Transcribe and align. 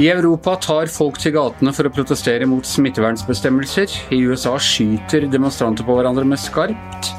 I 0.00 0.06
Europa 0.08 0.54
tar 0.62 0.86
folk 0.88 1.18
til 1.20 1.34
gatene 1.34 1.72
for 1.76 1.84
å 1.84 1.90
protestere 1.92 2.46
mot 2.48 2.64
smittevernsbestemmelser. 2.64 3.96
I 4.14 4.20
USA 4.30 4.54
skyter 4.62 5.26
demonstranter 5.28 5.84
på 5.84 5.96
hverandre 5.98 6.24
med 6.30 6.40
skarpt. 6.40 7.10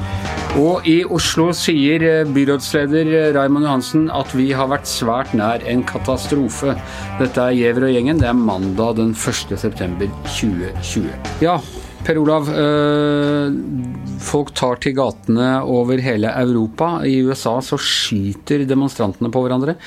Og 0.57 0.88
i 0.90 1.01
Oslo 1.03 1.51
sier 1.53 2.01
eh, 2.08 2.31
byrådsleder 2.31 3.35
Raymond 3.35 3.67
Johansen 3.67 4.08
at 4.10 4.33
vi 4.33 4.47
har 4.56 4.72
vært 4.72 4.90
svært 4.90 5.35
nær 5.38 5.62
en 5.69 5.83
katastrofe. 5.85 6.74
Dette 7.19 7.44
er 7.44 7.60
Gjever 7.60 7.90
og 7.90 7.94
gjengen. 7.94 8.24
Det 8.24 8.31
er 8.31 8.40
mandag 8.40 8.97
den 9.03 9.13
1. 9.13 9.53
september 9.62 10.10
2020. 10.31 11.12
Ja, 11.44 11.60
Per 12.01 12.17
Olav. 12.17 12.49
Øh, 12.49 13.53
folk 14.22 14.53
tar 14.58 14.79
til 14.83 14.96
gatene 14.97 15.62
over 15.67 16.02
hele 16.03 16.31
Europa. 16.41 16.99
I 17.07 17.20
USA 17.25 17.57
så 17.66 17.80
skyter 17.81 18.66
demonstrantene 18.70 19.31
på 19.34 19.44
hverandre. 19.44 19.77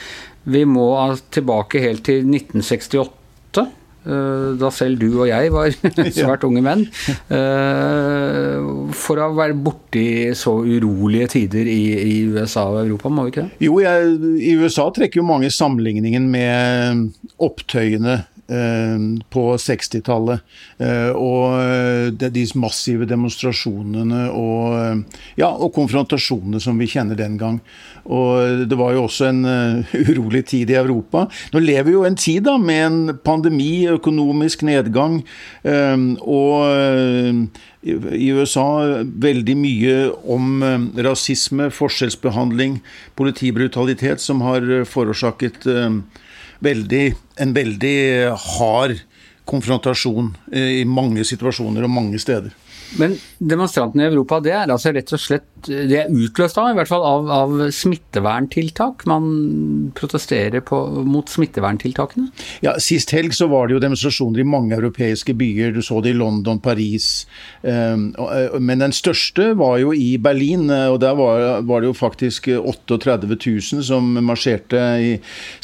Vi 0.45 0.65
må 0.69 0.89
tilbake 1.33 1.81
helt 1.81 2.05
til 2.05 2.27
1968 2.27 3.63
eh, 3.63 4.51
da 4.61 4.71
selv 4.75 5.01
du 5.01 5.09
og 5.15 5.29
jeg 5.31 5.53
var 5.55 5.73
svært 6.19 6.45
unge 6.45 6.65
menn. 6.65 6.85
Eh, 7.33 8.69
for 8.93 9.23
å 9.25 9.31
være 9.39 9.57
borti 9.57 10.07
så 10.37 10.59
urolige 10.61 11.31
tider 11.39 11.71
i, 11.71 11.81
i, 12.03 12.19
USA 12.29 12.67
og 12.75 12.83
Europa, 12.85 13.09
må 13.09 13.25
vi 13.25 13.35
ikke 13.35 13.47
det? 13.47 13.65
Jo, 13.65 13.81
jeg, 13.85 14.15
i 14.45 14.55
USA 14.61 14.91
trekker 14.93 15.23
jo 15.23 15.29
mange 15.31 15.53
sammenligningen 15.55 16.29
med 16.35 17.09
opptøyene 17.43 18.21
på 18.47 19.43
60-tallet. 19.57 20.41
Eh, 20.77 21.11
og 21.17 21.57
eh, 21.63 22.29
de 22.29 22.45
massive 22.61 23.07
demonstrasjonene 23.09 24.27
og, 24.37 25.05
ja, 25.41 25.49
og 25.49 25.73
konfrontasjonene 25.75 26.61
som 26.61 26.79
vi 26.81 26.91
kjenner 26.91 27.17
den 27.19 27.39
gang. 27.41 27.61
Og 28.05 28.67
det 28.69 28.77
var 28.77 28.93
jo 28.93 29.07
også 29.07 29.31
en 29.31 29.45
urolig 30.11 30.45
tid 30.53 30.73
i 30.75 30.79
Europa. 30.79 31.27
Nå 31.55 31.63
lever 31.65 31.89
vi 31.89 31.97
jo 31.97 32.05
en 32.05 32.19
tid 32.21 32.45
da 32.45 32.59
med 32.61 32.83
en 32.85 33.15
pandemi, 33.25 33.87
økonomisk 33.89 34.67
nedgang. 34.69 35.23
og 36.21 37.49
i 37.85 38.29
USA 38.33 38.67
veldig 39.05 39.55
mye 39.61 39.97
om 40.33 40.63
rasisme, 41.05 41.71
forskjellsbehandling, 41.73 42.79
politibrutalitet, 43.17 44.21
som 44.21 44.41
har 44.45 44.85
forårsaket 44.89 45.69
veldig, 46.63 47.05
en 47.41 47.55
veldig 47.57 47.97
hard 48.59 49.01
konfrontasjon 49.49 50.33
eh, 50.53 50.81
i 50.81 50.85
mange 50.89 51.25
situasjoner 51.27 51.87
og 51.87 51.93
mange 51.93 52.21
steder. 52.23 52.55
Men 53.01 53.17
demonstrantene 53.39 54.07
i 54.07 54.13
Europa, 54.13 54.41
det 54.45 54.55
er 54.55 54.71
altså 54.71 54.95
rett 54.95 55.13
og 55.15 55.23
slett 55.23 55.51
det 55.65 55.97
er 55.97 56.11
utløst 56.13 56.59
av, 56.61 56.71
i 56.71 56.77
hvert 56.77 56.91
fall 56.91 57.05
av, 57.07 57.29
av 57.33 57.53
smitteverntiltak? 57.73 59.05
Man 59.09 59.29
protesterer 59.97 60.65
på, 60.65 60.79
mot 61.07 61.31
smitteverntiltakene? 61.31 62.29
Ja, 62.65 62.77
Sist 62.83 63.15
helg 63.15 63.35
så 63.37 63.49
var 63.53 63.69
det 63.69 63.77
jo 63.77 63.83
demonstrasjoner 63.85 64.43
i 64.43 64.49
mange 64.49 64.77
europeiske 64.77 65.37
byer. 65.39 65.73
Du 65.75 65.81
så 65.85 66.01
det 66.05 66.15
i 66.15 66.19
London, 66.19 66.61
Paris. 66.63 67.27
Ehm, 67.63 68.11
eh, 68.19 68.59
men 68.61 68.85
den 68.85 68.95
største 68.97 69.53
var 69.59 69.79
jo 69.83 69.95
i 69.97 70.15
Berlin, 70.23 70.69
eh, 70.71 70.89
og 70.93 71.01
der 71.05 71.17
var, 71.19 71.63
var 71.67 71.83
det 71.83 71.91
jo 71.93 71.97
faktisk 71.97 72.51
38 72.61 73.31
000 73.31 73.85
som 73.87 74.13
marsjerte 74.25 74.83
i 75.01 75.15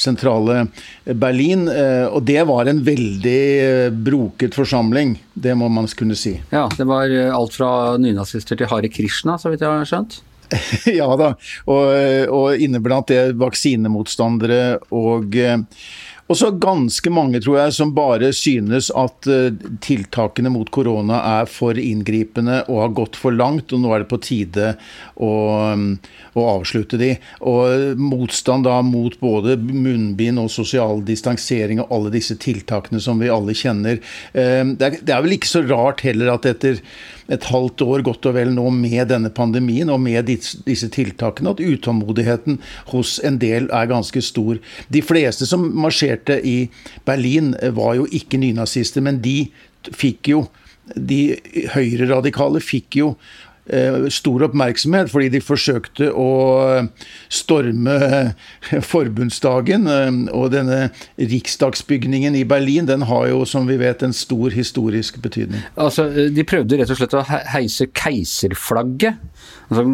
sentrale 0.00 0.64
Berlin. 1.04 1.66
Eh, 1.68 2.06
og 2.08 2.24
det 2.28 2.40
var 2.48 2.70
en 2.70 2.82
veldig 2.86 3.92
broket 4.00 4.56
forsamling, 4.56 5.18
det 5.34 5.56
må 5.58 5.68
man 5.72 5.88
kunne 5.96 6.16
si. 6.18 6.36
Ja, 6.52 6.68
det 6.76 6.86
var 6.88 7.09
Eh, 7.10 7.30
alt 7.34 7.56
fra 7.58 7.96
nynazister 8.00 8.58
til 8.58 8.70
Hare 8.70 8.90
Krishna, 8.92 9.38
så 9.40 9.52
vidt 9.52 9.64
jeg 9.64 9.70
har 9.70 9.88
skjønt? 9.88 10.20
ja 10.98 11.06
da, 11.14 11.28
og, 11.70 11.90
og 12.34 12.62
inneblant 12.62 13.12
det 13.12 13.36
vaksinemotstandere 13.38 14.80
og 14.90 15.36
eh, 16.30 16.34
også 16.34 16.50
ganske 16.62 17.12
mange, 17.12 17.40
tror 17.42 17.58
jeg, 17.58 17.74
som 17.76 17.94
bare 17.96 18.30
synes 18.36 18.90
at 18.96 19.28
eh, 19.30 19.50
tiltakene 19.82 20.52
mot 20.52 20.70
korona 20.70 21.20
er 21.40 21.50
for 21.50 21.78
inngripende 21.78 22.62
og 22.68 22.82
har 22.84 22.94
gått 23.00 23.18
for 23.20 23.34
langt, 23.34 23.74
og 23.74 23.82
nå 23.82 23.92
er 23.94 24.04
det 24.04 24.10
på 24.12 24.20
tide 24.24 24.72
å, 25.16 25.32
å 26.32 26.46
avslutte 26.54 27.00
de. 27.00 27.12
Og 27.50 27.98
motstand 28.00 28.68
da 28.68 28.80
mot 28.86 29.16
både 29.20 29.58
munnbind 29.60 30.40
og 30.42 30.50
sosial 30.54 31.04
distansering 31.06 31.82
og 31.82 31.94
alle 31.96 32.14
disse 32.14 32.38
tiltakene 32.40 33.02
som 33.02 33.20
vi 33.20 33.30
alle 33.32 33.56
kjenner. 33.56 34.00
Det 34.32 34.86
er, 34.86 35.00
det 35.02 35.14
er 35.14 35.24
vel 35.24 35.36
ikke 35.36 35.50
så 35.50 35.64
rart 35.66 36.04
heller 36.06 36.32
at 36.34 36.46
etter 36.48 36.80
et 37.30 37.48
halvt 37.50 37.84
år 37.86 38.04
godt 38.06 38.28
og 38.30 38.36
vel 38.36 38.52
nå 38.54 38.66
med 38.74 39.10
denne 39.12 39.30
pandemien 39.34 39.90
og 39.92 40.00
med 40.02 40.30
disse 40.30 40.90
tiltakene, 40.92 41.54
at 41.54 41.62
utålmodigheten 41.62 42.60
hos 42.92 43.18
en 43.26 43.38
del 43.42 43.68
er 43.74 43.90
ganske 43.90 44.22
stor. 44.24 44.60
De 44.92 45.02
fleste 45.04 45.48
som 45.48 45.68
marsjerte 45.80 46.40
i 46.46 46.70
Berlin, 47.08 47.54
var 47.76 47.96
jo 47.98 48.08
ikke 48.14 48.40
nynazister, 48.40 49.04
men 49.04 49.22
de 49.22 49.44
fikk 49.90 50.32
jo 50.34 50.44
de 50.90 51.36
høyreradikale 51.70 52.58
fikk 52.64 52.96
jo 52.98 53.12
Eh, 53.14 53.49
stor 54.10 54.46
oppmerksomhet 54.48 55.10
fordi 55.12 55.28
de 55.36 55.40
forsøkte 55.44 56.10
å 56.10 56.30
storme 57.30 57.96
forbundsdagen. 58.92 59.86
Eh, 59.90 60.10
og 60.36 60.50
denne 60.54 60.80
riksdagsbygningen 61.20 62.38
i 62.38 62.46
Berlin 62.48 62.88
den 62.90 63.06
har 63.10 63.28
jo, 63.30 63.44
som 63.48 63.68
vi 63.70 63.78
vet, 63.80 64.02
en 64.02 64.16
stor 64.16 64.54
historisk 64.54 65.20
betydning. 65.22 65.62
Altså, 65.80 66.08
De 66.10 66.46
prøvde 66.46 66.80
rett 66.80 66.90
og 66.92 67.00
slett 67.00 67.16
å 67.16 67.24
heise 67.26 67.88
keiserflagget 67.94 69.20
Altså, 69.70 69.84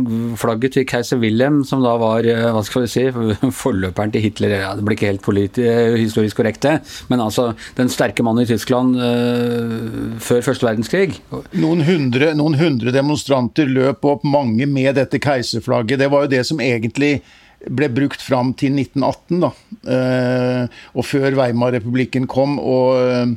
flagget 0.41 0.73
til 0.73 0.87
keiser 0.89 1.19
Wilhelm, 1.21 1.59
som 1.69 1.83
da 1.85 1.93
var 2.01 2.25
eh, 2.25 2.47
hva 2.55 2.63
skal 2.65 2.87
vi 2.87 2.89
si, 2.89 3.03
forløperen 3.63 4.13
til 4.15 4.23
Hitler 4.25 4.55
ja, 4.55 4.71
Det 4.77 4.85
blir 4.87 4.97
ikke 4.97 5.11
helt 5.11 5.59
eh, 5.61 5.99
historisk 6.01 6.39
korrekt, 6.41 6.63
det, 6.65 6.79
men 7.13 7.21
altså 7.21 7.51
den 7.77 7.91
sterke 7.93 8.25
mannen 8.25 8.47
i 8.47 8.49
Tyskland 8.49 8.97
uh, 8.97 10.15
før 10.23 10.41
første 10.47 10.65
verdenskrig. 10.65 11.19
Noen 11.61 11.85
hundre, 11.85 12.31
noen 12.39 12.57
hundre 12.57 12.95
demonstranter 12.95 13.69
løp 13.69 14.07
opp, 14.09 14.25
mange 14.25 14.65
med 14.71 14.97
dette 14.97 15.21
keiserflagget. 15.21 16.01
Det 16.01 16.09
var 16.13 16.25
jo 16.25 16.33
det 16.33 16.41
som 16.49 16.63
egentlig 16.65 17.19
ble 17.67 17.89
brukt 17.93 18.23
fram 18.25 18.55
til 18.57 18.79
1918, 18.81 19.43
da. 19.45 19.51
Uh, 19.85 20.79
og 20.97 21.05
før 21.09 21.37
Weimar-republikken 21.37 22.29
kom. 22.31 22.57
og 22.57 23.37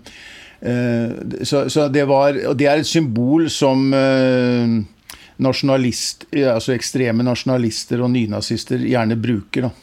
uh, 0.63 1.35
så, 1.43 1.65
så, 1.71 1.87
det 1.87 2.03
var 2.07 2.35
Og 2.49 2.55
det 2.59 2.65
er 2.67 2.81
et 2.81 2.87
symbol 2.87 3.45
som 3.51 3.93
nasjonalist, 5.43 6.27
altså 6.35 6.75
ekstreme 6.75 7.25
nasjonalister 7.25 8.03
og 8.03 8.11
nynazister 8.13 8.81
gjerne 8.83 9.17
bruker. 9.19 9.69
Da. 9.69 9.73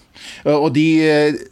Og 0.57 0.71
de, 0.75 0.87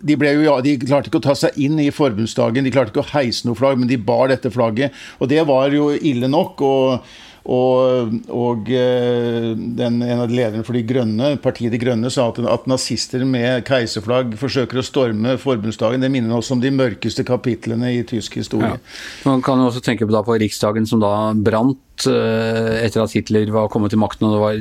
de, 0.01 0.17
jo, 0.17 0.57
de, 0.65 0.79
klarte 0.87 1.11
ikke 1.11 1.21
å 1.21 1.27
ta 1.29 1.37
seg 1.39 1.59
inn 1.61 1.79
i 1.83 1.91
forbundsdagen, 1.95 2.65
de 2.65 2.73
klarte 2.75 2.95
ikke 2.95 3.05
å 3.05 3.13
heise 3.13 3.49
noe 3.49 3.59
flagg, 3.59 3.81
men 3.81 3.91
de 3.91 4.01
bar 4.01 4.31
dette 4.33 4.53
flagget. 4.55 4.97
Og 5.21 5.31
det 5.33 5.45
var 5.49 5.75
jo 5.75 5.93
ille 5.95 6.31
nok. 6.31 6.65
og 6.65 7.15
og, 7.45 8.15
og 8.33 8.71
eh, 8.73 9.51
den, 9.53 9.99
en 10.01 10.23
av 10.23 10.31
lederne 10.33 10.65
for 10.65 10.77
De 10.77 10.81
grønne, 10.89 11.35
partiet 11.45 11.75
De 11.75 11.81
grønne 11.81 12.09
sa 12.13 12.31
at, 12.31 12.39
at 12.41 12.69
nazister 12.71 13.21
med 13.29 13.67
keiserflagg 13.69 14.33
forsøker 14.41 14.81
å 14.81 14.85
storme 14.85 15.37
forbundsdagen. 15.41 16.01
Det 16.01 16.09
minner 16.13 16.39
oss 16.39 16.49
om 16.55 16.63
de 16.63 16.73
mørkeste 16.73 17.27
kapitlene 17.29 17.93
i 17.99 18.01
tysk 18.09 18.39
historie. 18.41 18.79
Ja. 18.79 18.95
Man 19.29 19.45
kan 19.45 19.61
jo 19.61 19.69
også 19.69 19.85
tenke 19.85 20.09
på, 20.09 20.25
på 20.25 20.39
Riksdagen 20.41 20.89
som 20.89 21.05
da 21.05 21.35
brant 21.37 21.83
Eh, 22.11 22.85
etter 22.85 23.03
at 23.05 23.15
Hitler 23.15 23.51
var 23.55 23.69
kommet 23.73 23.93
til 23.93 24.01
makten. 24.01 24.27
og 24.29 24.43
var, 24.43 24.59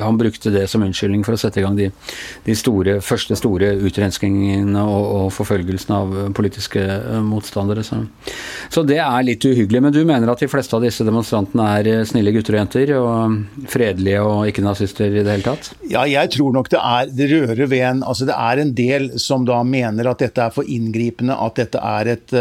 Han 0.00 0.18
brukte 0.18 0.52
det 0.54 0.66
som 0.70 0.82
unnskyldning 0.84 1.24
for 1.26 1.36
å 1.36 1.40
sette 1.40 1.60
i 1.60 1.64
gang 1.64 1.76
de, 1.78 1.90
de 2.44 2.56
store, 2.56 2.98
første 3.04 3.36
store 3.38 3.72
utrenskningene 3.84 4.82
og, 4.82 5.04
og 5.18 5.26
forfølgelsen 5.34 5.94
av 5.96 6.14
politiske 6.36 6.82
eh, 6.82 7.20
motstandere. 7.24 7.84
Så. 7.86 8.02
så. 8.68 8.84
det 8.86 9.00
er 9.02 9.26
litt 9.26 9.44
uhyggelig. 9.44 9.82
Men 9.84 9.94
du 9.94 10.02
mener 10.04 10.30
at 10.30 10.42
de 10.42 10.50
fleste 10.50 10.76
av 10.76 10.84
disse 10.84 11.06
demonstrantene 11.06 11.68
er 11.78 11.90
eh, 11.92 12.04
snille 12.08 12.34
gutter 12.34 12.56
og 12.56 12.62
jenter? 12.62 12.94
Og 12.98 13.68
fredelige 13.70 14.22
og 14.24 14.48
ikke 14.50 14.64
nazister 14.64 15.10
i 15.10 15.22
det 15.22 15.38
hele 15.38 15.48
tatt? 15.48 15.72
Ja, 15.90 16.04
jeg 16.08 16.34
tror 16.36 16.54
nok 16.54 16.70
det 16.72 16.80
er 16.80 17.10
det 17.14 17.30
rører 17.32 17.68
ved 17.70 17.84
en 17.84 18.02
Altså 18.04 18.26
det 18.28 18.34
er 18.36 18.60
en 18.60 18.72
del 18.76 19.06
som 19.20 19.44
da 19.48 19.60
mener 19.66 20.08
at 20.10 20.20
dette 20.20 20.42
er 20.42 20.52
for 20.54 20.68
inngripende, 20.68 21.34
at 21.34 21.56
dette 21.58 21.80
er 21.80 22.10
et 22.14 22.34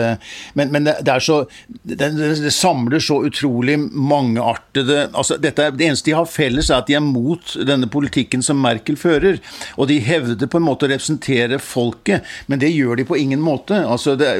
Men, 0.57 0.71
men 0.73 0.87
det, 0.87 0.95
det, 1.05 1.13
er 1.13 1.23
så 1.23 1.37
det, 1.83 2.09
det 2.17 2.51
samler 2.53 3.01
så 3.03 3.19
utrolig 3.27 3.77
mange 3.79 4.42
mangeartede 4.43 5.09
altså 5.13 5.37
dette, 5.37 5.71
Det 5.71 5.85
eneste 5.85 6.09
de 6.09 6.15
har 6.15 6.25
felles, 6.25 6.69
er 6.69 6.81
at 6.81 6.87
de 6.87 6.95
er 6.95 7.03
mot 7.03 7.55
denne 7.67 7.87
politikken 7.87 8.43
som 8.43 8.59
Merkel 8.61 8.95
fører. 8.97 9.39
Og 9.77 9.87
de 9.87 9.99
hevder 9.99 10.47
på 10.47 10.57
en 10.57 10.65
måte 10.65 10.85
å 10.85 10.91
representere 10.91 11.59
folket, 11.59 12.23
men 12.47 12.59
det 12.59 12.73
gjør 12.73 12.97
de 12.97 13.05
på 13.05 13.17
ingen 13.17 13.41
måte. 13.41 13.75
Altså 13.85 14.15
det, 14.19 14.31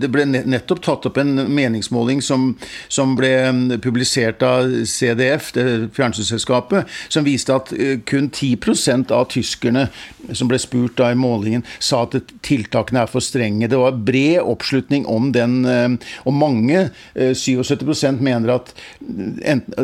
det 0.00 0.10
ble 0.12 0.26
nettopp 0.26 0.82
tatt 0.82 1.06
opp 1.06 1.18
en 1.18 1.46
meningsmåling 1.48 2.22
som, 2.22 2.54
som 2.88 3.16
ble 3.16 3.32
um, 3.48 3.62
publisert 3.82 4.42
av 4.42 4.70
CDF, 4.86 5.52
det 5.56 5.66
fjernsynsselskapet, 5.96 6.86
som 7.08 7.26
viste 7.26 7.54
at 7.54 7.72
uh, 7.72 7.96
kun 8.06 8.30
10% 8.30 9.12
av 9.14 9.28
tyskerne 9.32 9.86
som 10.34 10.50
ble 10.50 10.58
spurt 10.58 10.96
da 10.98 11.12
i 11.12 11.18
målingen, 11.18 11.64
sa 11.78 12.04
at 12.06 12.16
tiltakene 12.46 13.04
er 13.04 13.10
for 13.10 13.24
strenge. 13.24 13.68
Det 13.70 13.78
var 13.78 13.98
bred 14.06 14.40
oppslutning 14.42 15.06
om 15.10 15.30
den, 15.36 15.62
uh, 15.66 16.12
og 16.26 16.36
mange, 16.36 16.88
77 17.16 17.76
uh, 17.86 18.22
mener 18.22 18.56
at 18.56 18.72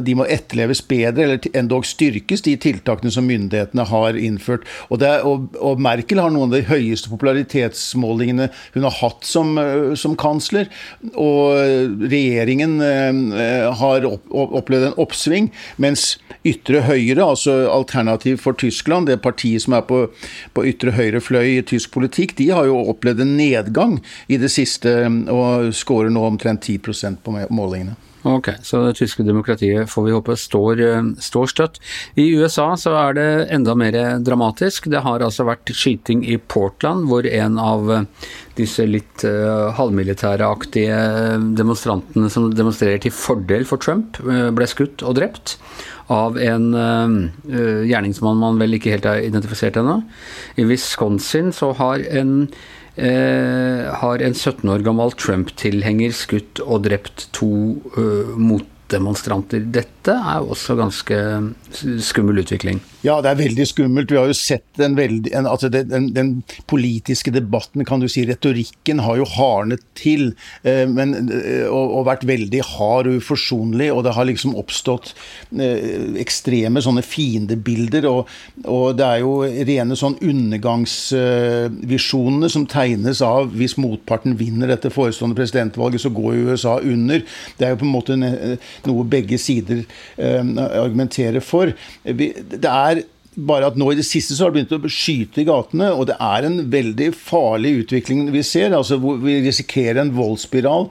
de 0.07 0.17
må 0.19 0.27
etterleves 0.31 0.83
bedre, 0.89 1.27
eller 1.27 1.49
endog 1.59 1.87
styrkes, 1.89 2.45
de 2.47 2.57
tiltakene 2.61 3.13
som 3.15 3.27
myndighetene 3.29 3.87
har 3.91 4.19
innført. 4.19 4.67
Og, 4.89 5.03
er, 5.03 5.25
og, 5.29 5.51
og 5.63 5.83
Merkel 5.83 6.23
har 6.23 6.33
noen 6.33 6.53
av 6.53 6.59
de 6.59 6.69
høyeste 6.71 7.11
popularitetsmålingene 7.13 8.49
hun 8.77 8.87
har 8.89 8.99
hatt 9.01 9.27
som, 9.27 9.55
som 9.99 10.17
kansler. 10.19 10.71
Og 11.13 11.59
regjeringen 12.13 12.79
har 13.83 14.07
opplevd 14.09 14.91
en 14.91 15.01
oppsving, 15.03 15.51
mens 15.83 16.17
ytre 16.49 16.85
høyre, 16.87 17.23
altså 17.23 17.57
Alternativ 17.73 18.41
for 18.43 18.57
Tyskland, 18.59 19.09
det 19.11 19.21
partiet 19.25 19.65
som 19.65 19.77
er 19.77 19.85
på, 19.87 20.05
på 20.55 20.67
ytre 20.69 20.95
høyre 20.97 21.23
fløy 21.23 21.59
i 21.59 21.67
tysk 21.67 21.93
politikk, 21.95 22.37
de 22.39 22.51
har 22.55 22.69
jo 22.69 22.81
opplevd 22.93 23.25
en 23.25 23.37
nedgang 23.39 23.99
i 24.29 24.41
det 24.41 24.51
siste 24.53 24.95
og 25.33 25.73
skårer 25.77 26.13
nå 26.13 26.25
omtrent 26.33 26.65
10% 26.69 27.23
på 27.25 27.37
målingene. 27.51 27.99
Ok, 28.23 28.53
så 28.63 28.85
det 28.87 28.95
tyske 29.01 29.25
demokratiet 29.27 29.91
får 29.91 30.05
vi 30.07 30.15
håpe 30.15 30.37
står, 30.39 30.81
eh, 30.81 31.09
står, 31.19 31.47
støtt. 31.51 31.81
I 32.15 32.29
USA 32.39 32.69
så 32.79 32.95
er 32.95 33.17
det 33.19 33.29
enda 33.51 33.75
mer 33.75 33.99
dramatisk. 34.23 34.87
Det 34.87 35.03
har 35.03 35.25
altså 35.27 35.47
vært 35.49 35.73
skyting 35.75 36.23
i 36.31 36.37
Portland, 36.39 37.09
hvor 37.11 37.27
en 37.27 37.59
av 37.59 37.91
eh, 37.91 38.05
disse 38.55 38.85
litt 38.85 39.23
uh, 39.25 39.73
halvmilitæreaktige 39.73 40.97
demonstrantene 41.57 42.29
som 42.31 42.51
demonstrerer 42.53 43.01
til 43.01 43.15
fordel 43.17 43.65
for 43.65 43.81
Trump, 43.81 44.19
ble 44.21 44.67
skutt 44.69 45.01
og 45.09 45.17
drept 45.17 45.55
av 46.13 46.37
en 46.37 46.67
uh, 46.77 47.81
gjerningsmann 47.89 48.41
man 48.43 48.61
vel 48.61 48.77
ikke 48.77 48.93
helt 48.93 49.09
har 49.09 49.25
identifisert 49.25 49.79
ennå. 49.81 50.03
I 50.61 50.69
Wisconsin 50.69 51.49
så 51.57 51.73
har 51.79 52.05
en 52.13 52.35
eh, 52.45 52.59
har 53.01 54.21
en 54.21 54.35
17 54.37 54.69
år 54.69 54.83
gammel 54.85 55.15
Trump-tilhenger 55.17 56.13
skutt 56.17 56.61
og 56.61 56.85
drept 56.85 57.29
to 57.33 57.49
uh, 57.97 58.35
motdemonstranter. 58.93 59.61
Dette 59.73 60.13
er 60.13 60.43
også 60.43 60.77
ganske 60.77 61.17
skummel 62.03 62.39
utvikling. 62.43 62.81
Ja, 63.03 63.17
det 63.23 63.31
er 63.33 63.39
veldig 63.41 63.67
skummelt. 63.67 64.11
Vi 64.13 64.17
har 64.19 64.27
jo 64.31 64.35
sett 64.37 64.65
den, 64.79 64.97
veldig, 64.97 65.33
en, 65.35 65.47
altså 65.51 65.69
den, 65.73 66.15
den, 66.15 66.45
politiske 66.71 67.31
debatten, 67.35 67.85
kan 67.85 68.01
du 68.01 68.09
si, 68.11 68.25
retorikken 68.29 68.99
har 69.03 69.17
jo 69.19 69.25
hardnet 69.27 69.81
til. 69.99 70.35
Eh, 70.63 70.89
men, 70.89 71.15
eh, 71.35 71.67
og, 71.67 71.97
og, 71.99 72.07
vært 72.07 72.27
veldig 72.29 72.63
hard 72.77 73.07
og 73.11 73.17
uforsonlig. 73.19 73.93
Og 73.93 74.05
det 74.07 74.13
har 74.15 74.25
liksom 74.29 74.57
oppstått 74.59 75.15
eh, 75.59 76.15
ekstreme 76.23 76.83
sånne 76.85 77.03
fiendebilder. 77.07 78.07
Og, 78.11 78.29
og 78.71 78.97
det 78.99 79.07
er 79.09 79.19
jo 79.25 79.33
rene 79.73 79.95
sånn 79.99 80.17
undergangsvisjonene 80.23 82.49
som 82.53 82.67
tegnes 82.71 83.21
av 83.27 83.51
hvis 83.57 83.79
motparten 83.83 84.39
vinner 84.39 84.69
dette 84.71 84.95
forestående 84.95 85.39
presidentvalget, 85.39 86.01
så 86.05 86.11
går 86.15 86.31
jo 86.37 86.49
USA 86.53 86.75
under. 86.79 87.19
Det 87.59 87.65
er 87.67 87.71
jo 87.75 87.81
på 87.83 87.89
en 87.89 87.97
måte 87.97 88.15
noe 88.91 89.07
begge 89.09 89.39
sider 89.41 89.85
argumenterer 90.19 91.43
for. 91.45 91.73
Det 92.05 92.69
er 92.69 93.03
bare 93.33 93.71
at 93.71 93.79
nå 93.81 93.89
i 93.93 93.97
det 93.97 94.05
siste 94.05 94.37
så 94.37 94.45
har 94.47 94.53
det 94.53 94.61
begynt 94.61 94.75
å 94.77 94.93
skyte 94.93 95.41
i 95.43 95.49
gatene, 95.49 95.89
og 95.97 96.07
det 96.11 96.19
er 96.21 96.47
en 96.47 96.59
veldig 96.73 97.11
farlig 97.17 97.75
utvikling 97.85 98.27
vi 98.35 98.45
ser. 98.45 98.75
altså 98.77 98.99
Vi 99.01 99.39
risikerer 99.47 100.03
en 100.03 100.13
voldsspiral 100.17 100.89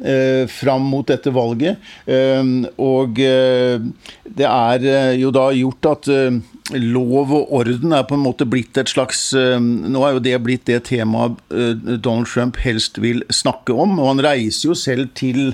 eh, 0.00 0.48
fram 0.48 0.86
mot 0.88 1.06
dette 1.08 1.32
valget. 1.34 1.82
Eh, 2.06 2.48
og 2.80 3.20
eh, 3.20 3.84
det 4.24 4.48
er 4.48 4.88
eh, 4.88 5.12
jo 5.20 5.34
da 5.34 5.50
gjort 5.56 5.90
at 5.92 6.10
eh, 6.12 6.40
lov 6.80 7.34
og 7.36 7.54
orden 7.60 7.92
er 7.92 8.08
på 8.08 8.16
en 8.16 8.24
måte 8.24 8.48
blitt 8.48 8.78
et 8.80 8.88
slags 8.88 9.30
eh, 9.36 9.58
Nå 9.60 10.06
er 10.06 10.16
jo 10.16 10.24
det 10.24 10.38
blitt 10.46 10.68
det 10.70 10.84
temaet 10.88 11.36
Donald 11.52 12.30
Trump 12.30 12.56
helst 12.64 13.02
vil 13.02 13.20
snakke 13.28 13.76
om. 13.76 13.98
Og 14.00 14.14
han 14.14 14.24
reiser 14.30 14.70
jo 14.70 14.78
selv 14.78 15.12
til 15.18 15.52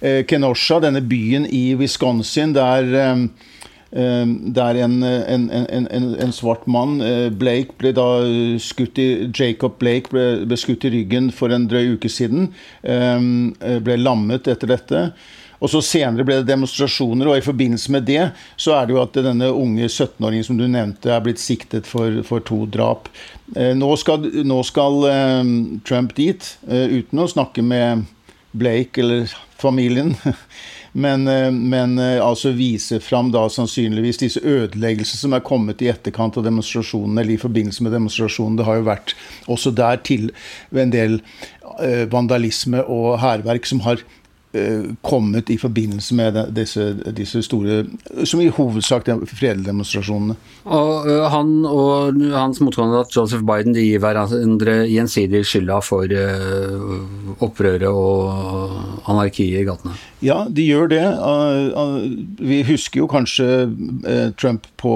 Kenosha, 0.00 0.78
denne 0.80 1.02
byen 1.04 1.44
i 1.44 1.74
Wisconsin, 1.76 2.54
der 2.56 2.86
der 3.90 4.74
en, 4.74 5.02
en, 5.02 5.50
en, 5.50 5.86
en, 6.14 6.32
svart 6.32 6.66
mann, 6.66 7.00
eh, 7.00 7.30
Blake, 7.30 7.74
ble 7.78 7.90
da 7.92 8.06
skutt 8.62 8.98
i, 9.02 9.30
Jacob 9.34 9.80
Blake 9.80 10.12
ble, 10.12 10.46
ble 10.46 10.58
skutt 10.58 10.86
i 10.86 10.92
ryggen 10.94 11.30
for 11.34 11.50
en 11.50 11.66
drøy 11.66 11.96
uke 11.96 12.08
siden. 12.08 12.52
Eh, 12.82 13.80
ble 13.82 13.98
lammet 13.98 14.46
etter 14.46 14.70
dette. 14.70 15.10
Og 15.60 15.68
så 15.68 15.82
Senere 15.84 16.24
ble 16.24 16.38
det 16.38 16.48
demonstrasjoner, 16.48 17.28
og 17.28 17.36
i 17.36 17.44
forbindelse 17.44 17.92
med 17.92 18.06
det 18.08 18.30
så 18.56 18.78
er 18.78 18.86
det 18.86 18.94
jo 18.94 19.02
at 19.02 19.18
denne 19.26 19.50
unge 19.52 19.90
17-åringen 19.90 20.46
som 20.46 20.56
du 20.56 20.64
nevnte, 20.70 21.10
er 21.12 21.20
blitt 21.24 21.42
siktet 21.42 21.90
for, 21.90 22.22
for 22.24 22.40
to 22.46 22.62
drap. 22.70 23.10
Eh, 23.56 23.74
nå 23.76 23.90
skal, 24.00 24.24
nå 24.46 24.62
skal 24.64 25.02
um, 25.10 25.52
Trump 25.84 26.14
dit, 26.16 26.46
uten 26.70 27.20
å 27.20 27.28
snakke 27.28 27.66
med 27.66 28.06
Blake 28.52 29.00
eller 29.00 29.30
familien. 29.56 30.14
men, 30.92 31.28
eh, 31.28 31.50
men 31.50 31.98
eh, 31.98 32.26
altså 32.26 32.52
vise 32.56 33.00
fram 33.00 33.30
da 33.34 33.44
sannsynligvis 33.52 34.22
disse 34.22 34.42
ødeleggelsene 34.42 35.22
som 35.24 35.36
er 35.36 35.44
kommet 35.46 35.82
i 35.84 35.90
etterkant 35.92 36.38
av 36.40 36.46
demonstrasjonen, 36.46 37.18
eller 37.18 37.36
i 37.36 37.40
forbindelse 37.40 37.86
med 37.86 37.94
demonstrasjonen. 37.94 38.58
Det 38.58 38.68
har 38.68 38.80
jo 38.80 38.88
vært 38.90 39.14
også 39.50 39.74
der 39.76 40.00
til 40.06 40.30
en 40.74 40.94
del 40.94 41.20
eh, 41.78 42.06
vandalisme 42.10 42.82
og 42.86 43.20
hærverk 43.22 43.68
som 43.68 43.84
har 43.86 44.02
kommet 45.06 45.50
i 45.50 45.56
forbindelse 45.58 46.14
med 46.18 46.38
disse, 46.56 46.82
disse, 47.14 47.38
store, 47.46 47.84
som 48.26 48.40
i 48.42 48.48
hovedsak 48.50 49.04
de 49.06 49.14
fredelige 49.30 49.68
demonstrasjonene. 49.68 50.34
Og 50.66 51.06
uh, 51.06 51.28
Han 51.30 51.52
og 51.68 52.18
hans 52.34 52.58
motkandidat 52.58 53.14
Joseph 53.14 53.46
Biden 53.46 53.76
de 53.76 53.84
gir 53.86 54.02
hverandre 54.02 54.74
gjensidig 54.90 55.44
skylda 55.46 55.78
for 55.86 56.10
uh, 56.10 57.38
opprøret 57.38 57.86
og 57.86 59.06
anarkiet 59.06 59.62
i 59.62 59.64
gatene? 59.70 59.94
Ja, 60.20 60.42
de 60.50 60.66
gjør 60.66 60.90
det. 60.90 61.04
Vi 62.42 62.60
husker 62.66 63.04
jo 63.04 63.08
kanskje 63.08 63.70
Trump 64.36 64.66
på 64.82 64.92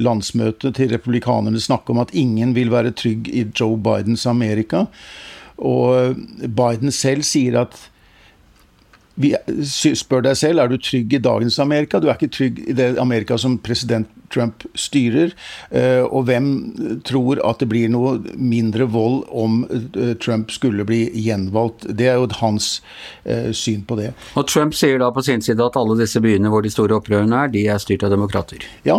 landsmøtet 0.00 0.78
til 0.78 0.94
republikanerne 0.94 1.60
snakke 1.60 1.92
om 1.92 2.00
at 2.00 2.14
ingen 2.14 2.54
vil 2.54 2.70
være 2.72 2.94
trygg 2.96 3.28
i 3.28 3.48
Joe 3.50 3.76
Bidens 3.76 4.24
Amerika. 4.30 4.86
Og 5.58 6.16
Biden 6.40 6.94
selv 6.94 7.26
sier 7.26 7.64
at 7.66 7.76
spør 9.98 10.24
deg 10.24 10.38
selv 10.40 10.62
er 10.62 10.70
du 10.70 10.78
trygg 10.80 11.12
i 11.12 11.20
dagens 11.22 11.58
Amerika. 11.62 12.00
Du 12.00 12.08
er 12.08 12.16
ikke 12.16 12.32
trygg 12.32 12.62
i 12.68 12.76
det 12.76 12.94
Amerika 13.02 13.36
som 13.40 13.58
president 13.58 14.08
Trump 14.32 14.64
styrer. 14.78 15.32
Eh, 15.70 16.02
og 16.02 16.26
hvem 16.28 16.48
tror 17.06 17.40
at 17.44 17.62
det 17.62 17.68
blir 17.72 17.90
noe 17.92 18.16
mindre 18.36 18.86
vold 18.90 19.22
om 19.28 19.62
eh, 19.68 20.14
Trump 20.22 20.52
skulle 20.54 20.86
bli 20.88 21.04
gjenvalgt? 21.24 21.86
Det 21.88 22.08
er 22.10 22.20
jo 22.20 22.28
hans 22.40 22.74
eh, 23.24 23.50
syn 23.56 23.84
på 23.88 23.98
det. 24.00 24.12
Og 24.38 24.46
Trump 24.50 24.76
sier 24.76 25.00
da 25.02 25.10
på 25.14 25.24
sin 25.24 25.44
side 25.44 25.62
at 25.64 25.78
alle 25.78 25.98
disse 26.00 26.22
byene 26.22 26.50
hvor 26.52 26.64
de 26.64 26.72
store 26.72 26.96
opprørene 26.98 27.44
er, 27.44 27.52
de 27.52 27.66
er 27.70 27.82
styrt 27.82 28.06
av 28.06 28.12
demokrater? 28.14 28.64
Ja, 28.86 28.98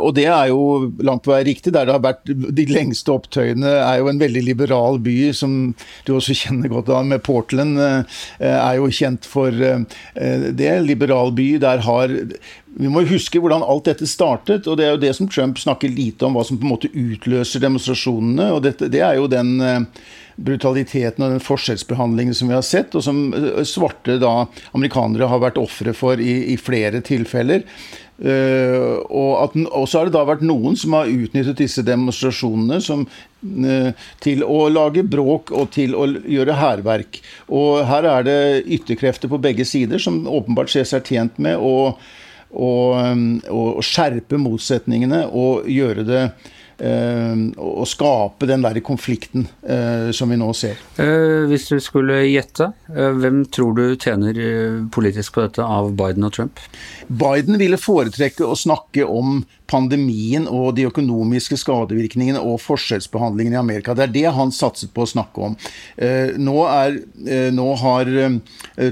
og 0.00 0.14
det 0.16 0.26
er 0.30 0.50
jo 0.50 0.90
langt 1.04 1.24
på 1.24 1.32
vei 1.32 1.42
riktig. 1.46 1.72
Der 1.74 1.86
det 1.88 1.94
har 1.94 2.02
vært 2.04 2.28
de 2.28 2.64
lengste 2.70 3.12
opptøyene, 3.14 3.70
er 3.80 4.00
jo 4.00 4.10
en 4.10 4.20
veldig 4.20 4.42
liberal 4.46 5.00
by, 5.02 5.16
som 5.36 5.72
du 6.06 6.14
også 6.16 6.36
kjenner 6.36 6.70
godt 6.72 6.90
av, 6.92 7.06
med 7.08 7.22
Portland. 7.26 7.78
Er 8.38 8.78
jo 8.78 8.90
kjent 8.94 9.28
for 9.28 9.54
det. 9.54 10.70
Liberal 10.86 11.32
by. 11.36 11.48
Der 11.62 11.84
har 11.86 12.14
vi 12.78 12.88
må 12.90 13.02
huske 13.08 13.40
hvordan 13.42 13.64
alt 13.66 13.88
dette 13.88 14.06
startet, 14.06 14.68
og 14.70 14.78
det 14.78 14.86
er 14.86 14.92
jo 14.94 15.02
det 15.02 15.12
som 15.16 15.28
Trump 15.30 15.58
snakker 15.58 15.90
lite 15.90 16.26
om, 16.26 16.36
hva 16.38 16.44
som 16.46 16.58
på 16.58 16.66
en 16.66 16.74
måte 16.76 16.90
utløser 16.94 17.62
demonstrasjonene. 17.64 18.50
og 18.54 18.62
dette, 18.66 18.88
Det 18.88 19.00
er 19.02 19.16
jo 19.18 19.26
den 19.30 19.56
eh, 19.60 19.80
brutaliteten 20.38 21.24
og 21.24 21.34
den 21.34 21.42
forskjellsbehandlingen 21.42 22.36
som 22.36 22.50
vi 22.50 22.56
har 22.56 22.66
sett, 22.66 22.94
og 22.94 23.02
som 23.04 23.24
eh, 23.34 23.64
svarte 23.66 24.20
da 24.22 24.46
amerikanere 24.70 25.28
har 25.32 25.42
vært 25.42 25.58
ofre 25.58 25.94
for 25.96 26.22
i, 26.22 26.54
i, 26.54 26.56
flere 26.60 27.02
tilfeller. 27.02 27.66
Uh, 28.20 29.00
og, 29.08 29.54
så 29.88 29.96
har 29.96 30.10
det 30.10 30.12
da 30.12 30.26
vært 30.28 30.42
noen 30.44 30.74
som 30.76 30.92
har 30.92 31.08
utnyttet 31.08 31.56
disse 31.56 31.80
demonstrasjonene 31.80 32.76
som, 32.84 33.06
uh, 33.08 34.08
til 34.20 34.44
å 34.44 34.66
lage 34.68 35.06
bråk 35.08 35.54
og 35.56 35.70
til 35.72 35.96
å 35.96 36.04
gjøre 36.28 36.58
hærverk. 36.60 37.22
Og 37.48 37.80
her 37.88 38.10
er 38.12 38.26
det 38.28 38.40
ytterkrefter 38.76 39.32
på 39.32 39.40
begge 39.40 39.64
sider 39.64 40.04
som 40.04 40.20
åpenbart 40.28 40.68
ser 40.68 40.84
seg 40.84 41.08
tjent 41.08 41.40
med 41.40 41.64
å 41.64 41.96
og, 42.50 43.44
og 43.50 43.84
skjerpe 43.86 44.40
motsetningene 44.40 45.26
og 45.28 45.68
gjøre 45.70 46.06
det 46.08 46.24
og 46.80 47.84
skape 47.84 48.46
den 48.48 48.62
der 48.64 48.78
konflikten 48.80 49.42
uh, 49.68 50.08
som 50.16 50.30
vi 50.32 50.38
nå 50.40 50.46
ser. 50.56 50.78
Uh, 50.96 51.44
hvis 51.50 51.66
du 51.68 51.76
skulle 51.82 52.22
gjette, 52.24 52.70
uh, 52.88 53.10
hvem 53.20 53.42
tror 53.52 53.74
du 53.76 53.82
tjener 54.00 54.40
politisk 54.92 55.36
på 55.36 55.44
dette 55.44 55.60
av 55.60 55.92
Biden 55.98 56.24
og 56.24 56.32
Trump? 56.38 56.62
Biden 57.08 57.60
ville 57.60 57.76
foretrekke 57.80 58.48
å 58.48 58.56
snakke 58.56 59.04
om 59.04 59.42
pandemien 59.70 60.48
og 60.50 60.74
de 60.76 60.88
økonomiske 60.88 61.58
skadevirkningene 61.62 62.42
og 62.42 62.60
forskjellsbehandlingen 62.64 63.54
i 63.54 63.60
Amerika. 63.60 63.94
Det 63.94 64.08
er 64.08 64.14
det 64.14 64.26
han 64.36 64.54
satset 64.54 64.92
på 64.94 65.04
å 65.04 65.10
snakke 65.10 65.46
om. 65.50 65.56
Eh, 65.96 66.34
nå, 66.40 66.56
er, 66.66 66.98
eh, 67.26 67.50
nå 67.54 67.68
har 67.80 68.10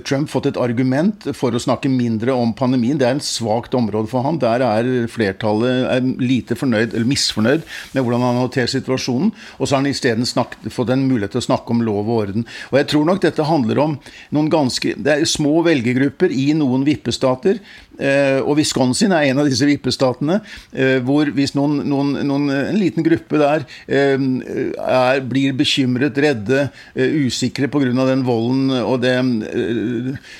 Trump 0.06 0.30
fått 0.30 0.50
et 0.50 0.60
argument 0.60 1.28
for 1.36 1.54
å 1.54 1.62
snakke 1.62 1.90
mindre 1.90 2.34
om 2.36 2.52
pandemien. 2.56 2.98
Det 2.98 3.08
er 3.08 3.16
en 3.16 3.24
svakt 3.24 3.74
område 3.74 4.10
for 4.10 4.24
han. 4.26 4.40
Der 4.42 4.62
er 4.64 5.08
flertallet 5.10 5.88
er 5.88 6.04
lite 6.20 6.56
fornøyd, 6.58 6.94
eller 6.94 7.08
misfornøyd 7.08 7.64
med 7.94 8.04
hvordan 8.04 8.24
han 8.24 8.40
håndterer 8.42 8.70
situasjonen. 8.72 9.32
Og 9.58 9.66
så 9.66 9.76
har 9.76 9.82
han 9.82 9.90
isteden 9.90 10.26
fått 10.70 10.92
en 10.92 11.06
mulighet 11.08 11.34
til 11.36 11.42
å 11.42 11.48
snakke 11.48 11.74
om 11.74 11.82
lov 11.84 12.04
og 12.06 12.22
orden. 12.22 12.46
Og 12.70 12.78
jeg 12.80 12.90
tror 12.92 13.08
nok 13.08 13.22
dette 13.24 13.48
handler 13.48 13.82
om 13.82 13.98
noen 14.34 14.52
ganske 14.52 14.94
Det 14.98 15.12
er 15.14 15.28
små 15.28 15.62
velgergrupper 15.66 16.32
i 16.34 16.50
noen 16.56 16.84
vippestater. 16.86 17.60
Eh, 17.98 18.38
og 18.44 18.58
Wisconsin 18.60 19.12
er 19.14 19.28
en 19.28 19.42
av 19.42 19.48
disse 19.48 19.66
vippestatene, 19.66 20.38
eh, 20.72 20.98
hvor 21.04 21.30
hvis 21.34 21.54
noen, 21.58 21.80
noen, 21.88 22.14
noen, 22.28 22.48
en 22.54 22.78
liten 22.78 23.06
gruppe 23.06 23.40
der 23.40 23.66
eh, 23.90 24.14
er, 24.14 25.22
blir 25.26 25.56
bekymret, 25.58 26.18
redde, 26.18 26.68
usikre 26.94 27.68
pga. 27.70 27.90
den 28.08 28.24
volden 28.26 28.72
og 28.78 29.00
det, 29.02 29.14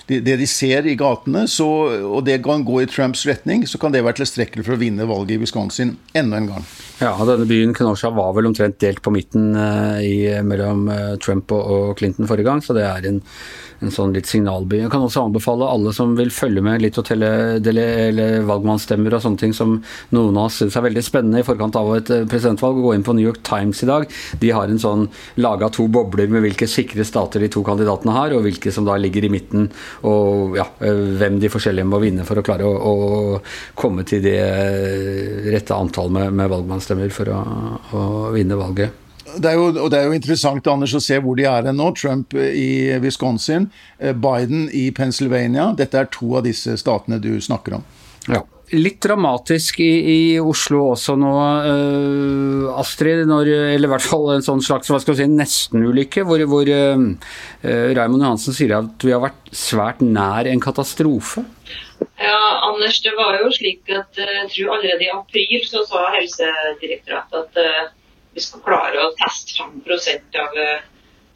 det, 0.09 0.37
de 0.39 0.47
ser 0.49 0.87
i 0.87 0.97
gatene, 0.99 1.47
så, 1.51 1.69
og 2.07 2.25
det 2.27 2.41
kan 2.45 2.65
gå 2.67 2.83
i 2.83 2.91
Trumps 2.91 3.27
retning, 3.29 3.67
så 3.67 3.81
kan 3.81 3.95
det 3.95 4.05
være 4.07 4.23
tilstrekkelig 4.23 4.67
for 4.67 4.77
å 4.77 4.83
vinne 4.83 5.09
valget 5.09 5.39
i 5.39 5.43
Wisconsin 5.43 5.97
enda 6.19 6.39
en 6.39 6.53
gang. 6.55 6.71
Ja, 6.99 7.13
denne 7.23 7.47
byen 7.47 7.75
Kenosha 7.79 8.11
var 8.11 8.33
vel 8.35 8.49
omtrent 8.49 8.81
delt 8.83 9.01
på 9.05 9.13
midten 9.15 9.53
i, 10.03 10.27
mellom 10.43 10.89
Trump 11.23 11.53
og 11.55 11.95
Clinton 12.01 12.27
forrige 12.27 12.49
gang, 12.49 12.63
så 12.65 12.75
det 12.75 12.87
er 12.89 13.07
en 13.07 13.21
en 13.85 13.93
sånn 13.95 14.15
litt 14.15 14.27
signalby. 14.27 14.81
Jeg 14.83 14.91
kan 14.91 15.05
også 15.05 15.25
anbefale 15.29 15.67
alle 15.71 15.93
som 15.95 16.17
vil 16.19 16.33
følge 16.35 16.63
med 16.65 16.83
litt 16.83 16.99
og 16.99 17.07
telle, 17.07 17.29
valgmannsstemmer 18.49 19.15
og 19.15 19.23
sånne 19.23 19.43
ting 19.43 19.55
som 19.55 19.77
noen 20.15 20.39
av 20.39 20.49
oss 20.49 20.59
syns 20.63 20.77
er 20.79 20.87
veldig 20.89 21.05
spennende 21.07 21.43
i 21.43 21.47
forkant 21.47 21.79
av 21.79 21.93
et 21.95 22.11
eh, 22.15 22.25
presidentvalg, 22.29 22.81
å 22.81 22.89
gå 22.89 22.95
inn 22.97 23.07
på 23.07 23.15
New 23.15 23.27
York 23.27 23.41
Times 23.47 23.83
i 23.85 23.91
dag. 23.91 24.09
De 24.43 24.51
har 24.55 24.71
en 24.71 24.83
sånn 24.83 25.07
laga 25.39 25.71
to 25.75 25.87
bobler 25.95 26.31
med 26.33 26.43
hvilke 26.47 26.69
sikre 26.71 27.07
stater 27.07 27.45
de 27.45 27.51
to 27.55 27.63
kandidatene 27.67 28.17
har, 28.17 28.35
og 28.35 28.47
hvilke 28.47 28.73
som 28.75 28.89
da 28.89 28.99
ligger 28.99 29.29
i 29.29 29.33
midten, 29.33 29.69
og 30.09 30.59
ja, 30.59 30.67
eh, 30.83 31.05
hvem 31.21 31.39
de 31.43 31.53
forskjellige 31.53 31.89
må 31.89 32.03
vinne 32.03 32.27
for 32.27 32.41
å 32.41 32.47
klare 32.47 32.67
å, 32.67 32.75
å 32.75 33.79
komme 33.79 34.07
til 34.09 34.25
det 34.27 34.39
eh, 34.43 35.53
rette 35.55 35.77
antallet 35.77 36.19
med, 36.19 36.35
med 36.41 36.51
valgmannsstemmer 36.89 37.13
for 37.13 37.29
å, 37.33 37.43
å 37.93 38.33
vinne 38.37 38.59
valget 38.59 39.05
det 39.39 39.51
er, 39.51 39.59
jo, 39.59 39.67
og 39.85 39.91
det 39.93 39.99
er 39.99 40.07
jo 40.09 40.17
interessant 40.17 40.69
Anders, 40.73 40.95
å 40.97 41.03
se 41.05 41.19
hvor 41.21 41.37
de 41.37 41.45
er 41.45 41.67
nå. 41.77 41.91
Trump 41.93 42.33
i 42.33 42.97
Wisconsin, 43.03 43.67
eh, 44.01 44.15
Biden 44.17 44.71
i 44.73 44.89
Pennsylvania. 44.91 45.75
Dette 45.77 46.01
er 46.01 46.09
to 46.11 46.39
av 46.39 46.47
disse 46.47 46.79
statene 46.81 47.21
du 47.21 47.35
snakker 47.37 47.77
om. 47.77 47.85
Ja. 48.25 48.41
Litt 48.73 49.03
dramatisk 49.05 49.83
i, 49.85 49.91
i 50.01 50.41
Oslo 50.41 50.95
også 50.95 51.15
nå, 51.21 51.35
uh, 51.37 52.81
Astrid. 52.81 53.27
Når, 53.29 53.53
eller 53.77 53.89
i 53.89 53.93
hvert 53.93 54.09
fall 54.09 54.33
en 54.33 54.49
sånn 54.49 54.65
slags 54.65 54.89
hva 54.89 54.99
skal 55.05 55.15
vi 55.15 55.21
si, 55.21 55.29
nestenulykke, 55.37 56.25
hvor, 56.25 56.43
hvor 56.49 56.73
uh, 56.73 57.07
Raymond 57.69 58.25
Johansen 58.25 58.57
sier 58.57 58.79
at 58.81 59.05
vi 59.05 59.13
har 59.13 59.23
vært 59.29 59.53
svært 59.53 60.01
nær 60.01 60.49
en 60.49 60.65
katastrofe. 60.65 61.45
Ja, 62.19 62.41
Anders, 62.67 62.99
det 63.05 63.15
var 63.17 63.39
jo 63.39 63.51
slik 63.55 63.91
at 63.95 64.19
jeg 64.19 64.49
tror 64.55 64.77
allerede 64.77 65.07
i 65.07 65.13
april 65.15 65.63
så 65.67 65.85
sa 65.87 66.09
Helsedirektoratet 66.17 67.39
at 67.45 67.95
vi 68.39 68.45
skal 68.45 68.63
klare 68.63 69.03
å 69.03 69.15
teste 69.19 69.57
5 69.59 69.81
av 70.43 70.59
eh, 70.63 70.85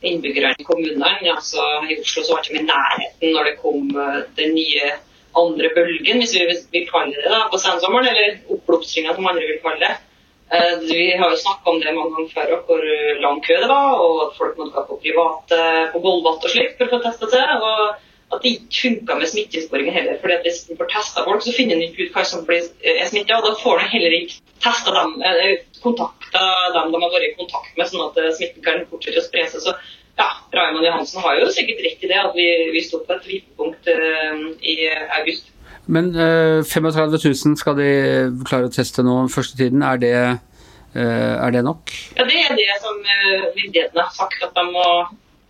innbyggerne 0.07 0.55
i 0.59 0.67
kommunene. 0.67 1.33
Altså, 1.33 1.65
I 1.89 1.99
Oslo 1.99 2.23
så 2.23 2.37
var 2.37 2.45
det 2.45 2.53
ikke 2.53 2.63
i 2.63 2.69
nærheten 2.69 3.35
når 3.35 3.49
det 3.49 3.57
kom 3.63 3.91
eh, 3.91 4.21
den 4.39 4.55
nye 4.59 4.93
andre 5.43 5.73
bølgen, 5.75 6.21
hvis 6.21 6.37
vi 6.37 6.47
vil 6.47 6.89
kalle 6.91 7.17
det 7.17 7.31
da, 7.33 7.47
på 7.51 7.61
sensommeren, 7.61 8.11
eller 8.13 8.55
oppblomstringa, 8.55 9.17
som 9.17 9.29
andre 9.31 9.49
vil 9.49 9.63
kalle 9.65 9.83
det. 9.83 9.93
Eh, 10.53 10.73
vi 10.85 11.09
har 11.17 11.33
jo 11.33 11.41
snakka 11.43 11.73
om 11.73 11.81
det 11.83 11.97
mange 11.97 12.15
ganger 12.19 12.35
før, 12.37 12.55
hvor 12.69 12.89
lang 13.25 13.43
kø 13.47 13.59
det 13.65 13.71
var, 13.73 13.99
og 14.05 14.25
at 14.29 14.39
folk 14.39 14.59
måtte 14.61 14.77
gå 14.77 14.87
på 14.91 15.03
private 15.07 15.61
på 15.95 16.07
Volvat 16.07 16.47
og 16.47 16.55
slikt 16.55 16.79
for 16.79 16.87
å 16.87 16.97
få 16.97 17.05
testa 17.09 17.33
seg. 17.33 17.67
og 17.73 18.11
at 18.33 18.43
det 18.43 18.53
ikke 18.57 18.81
funka 18.83 19.17
med 19.21 19.31
smittesporingen 19.31 19.95
heller. 19.95 20.19
fordi 20.21 20.35
at 20.35 20.47
Hvis 20.47 20.63
du 20.69 20.77
får 20.77 20.89
testa 20.97 21.25
folk, 21.27 21.43
så 21.45 21.55
finner 21.57 21.77
en 21.77 21.87
ikke 21.87 22.07
ut 22.07 22.15
hva 22.17 22.25
som 22.25 22.45
blir 22.49 22.63
er 22.81 23.09
smitta. 23.11 23.41
Da 23.45 23.55
får 23.63 23.81
en 23.81 23.93
heller 23.95 24.17
ikke 24.19 24.39
testa 24.65 24.95
dem, 24.97 25.17
kontakta 25.85 26.45
dem 26.77 26.93
de 26.93 27.01
har 27.03 27.15
vært 27.15 27.29
i 27.29 27.35
kontakt 27.41 27.73
med, 27.77 27.89
sånn 27.91 28.07
at 28.07 28.21
eh, 28.23 28.35
smitten 28.39 28.65
kan 28.65 28.85
fortsette 28.91 29.21
å 29.21 29.27
spre 29.27 29.47
seg. 29.51 29.65
Så 29.67 29.75
ja, 30.21 30.29
Raymond 30.55 30.87
Johansen 30.87 31.25
har 31.25 31.41
jo 31.41 31.51
sikkert 31.53 31.83
rett 31.85 32.05
i 32.05 32.13
det, 32.13 32.21
at 32.21 32.37
vi, 32.37 32.47
vi 32.75 32.85
sto 32.85 33.01
på 33.05 33.17
et 33.17 33.27
vippepunkt 33.29 33.89
i 33.89 34.77
august. 35.19 35.51
Men 35.93 36.13
uh, 36.15 36.63
35 36.63 37.17
000 37.19 37.59
skal 37.59 37.75
de 37.77 37.89
klare 38.47 38.69
å 38.69 38.73
teste 38.73 39.03
nå 39.03 39.17
første 39.33 39.59
tiden. 39.59 39.83
Er 39.83 39.99
det, 39.99 40.15
uh, 40.95 41.35
er 41.43 41.57
det 41.57 41.65
nok? 41.67 41.91
Ja, 42.21 42.29
det 42.29 42.39
er 42.45 42.55
det 42.61 42.69
som 42.85 43.01
myndighetene 43.03 44.05
har 44.05 44.15
sagt, 44.15 44.39
at 44.45 44.55
de 44.55 44.67
må 44.69 44.87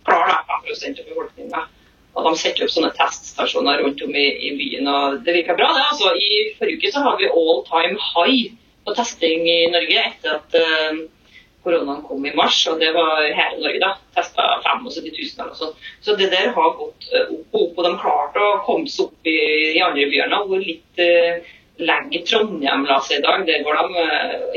klare 0.06 0.38
5 0.48 0.94
av 0.94 1.04
befolkninga. 1.10 1.66
Og 2.12 2.26
de 2.26 2.32
setter 2.36 2.66
opp 2.66 2.72
sånne 2.74 2.92
teststasjoner 2.96 3.80
rundt 3.80 4.02
om 4.04 4.12
i, 4.16 4.26
i 4.48 4.50
byen. 4.58 4.88
og 4.88 5.22
Det 5.24 5.36
virker 5.38 5.56
bra. 5.56 5.70
det. 5.72 5.86
Altså, 5.92 6.12
I 6.12 6.52
forrige 6.58 6.80
uke 6.80 6.92
så 6.92 7.04
har 7.06 7.16
vi 7.20 7.30
all 7.30 7.64
time 7.68 7.96
high 8.10 8.52
på 8.84 8.94
testing 8.98 9.48
i 9.48 9.58
Norge 9.72 10.02
etter 10.02 10.36
at 10.36 10.56
uh, 10.58 11.00
koronaen 11.64 12.02
kom 12.04 12.26
i 12.26 12.34
mars. 12.36 12.58
Og 12.68 12.82
det 12.82 12.92
var 12.96 13.24
hele 13.24 13.62
Norge, 13.62 13.80
da. 13.80 13.94
Testa 14.18 14.48
75 14.66 15.08
000 15.08 15.32
eller 15.32 15.50
noe 15.54 15.60
sånt. 15.62 15.88
Så 16.04 16.18
det 16.18 16.28
der 16.34 16.52
har 16.52 16.76
gått 16.82 17.08
uh, 17.14 17.32
opp 17.62 17.80
og 17.80 17.88
de 17.88 17.96
klarte 18.04 18.44
å 18.44 18.60
komme 18.66 18.92
seg 18.92 19.08
opp 19.08 19.32
i 19.32 19.38
de 19.72 19.82
andre 19.86 20.08
byene 20.12 20.44
hvor 20.44 20.60
litt 20.60 21.04
uh, 21.04 21.52
legger 21.82 22.26
Trondheim 22.28 22.84
la 22.88 22.98
seg 23.00 23.22
i 23.22 23.24
dag. 23.24 23.46
Der 23.48 23.64
går 23.64 23.80
de 23.80 24.08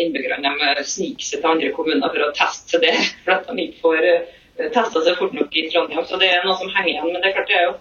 innbyggerne 0.04 0.56
de 0.76 0.84
sniker 0.84 1.24
seg 1.24 1.40
til 1.40 1.54
andre 1.56 1.72
kommuner 1.78 2.12
for 2.12 2.28
å 2.28 2.34
teste 2.36 2.76
seg 2.76 2.90
der. 2.90 3.00
For 3.24 3.38
at 3.38 3.48
de 3.48 3.70
ikke 3.70 3.86
får 3.86 4.10
testa 4.58 5.04
seg 5.04 5.18
fort 5.20 5.36
nok 5.36 5.58
i 5.58 5.68
Trondheim. 5.72 6.06
Så 6.08 6.20
det 6.22 6.32
er 6.32 6.46
noe 6.46 6.58
som 6.60 6.72
henger 6.72 6.94
igjen. 6.94 7.12
Men 7.12 7.22
det 7.22 7.32
er 7.32 7.38
klart 7.40 7.52
det 7.52 7.60
er 7.60 7.68
jo 7.70 7.76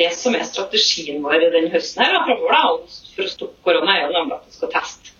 det 0.00 0.12
som 0.16 0.36
er 0.36 0.46
strategien 0.48 1.20
vår 1.24 1.48
den 1.52 1.68
høsten 1.72 2.04
her 2.04 2.14
da, 2.16 2.22
for 2.26 3.24
å 3.26 3.28
stoppe 3.28 3.66
korona, 3.66 3.98
er 3.98 4.06
jo 4.06 4.14
nemlig 4.14 4.38
at 4.38 4.46
vi 4.48 4.56
skal 4.56 4.72
teste 4.72 5.12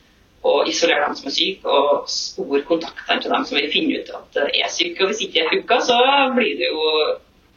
og 0.42 0.66
isolere 0.66 1.04
dem 1.06 1.14
som 1.14 1.28
er 1.30 1.34
syke, 1.36 1.70
og 1.70 2.08
spore 2.10 2.64
kontaktene 2.66 3.22
til 3.22 3.30
dem 3.30 3.44
som 3.46 3.58
vil 3.60 3.68
finne 3.70 4.00
ut 4.00 4.08
at 4.16 4.40
er 4.48 4.72
syke. 4.74 5.04
Og 5.04 5.12
hvis 5.12 5.22
ikke 5.22 5.38
det 5.38 5.52
funker, 5.52 5.84
så 5.86 5.98
blir 6.34 6.56
det 6.58 6.70
jo 6.72 6.88